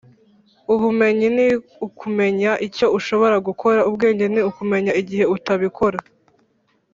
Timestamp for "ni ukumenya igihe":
4.33-5.25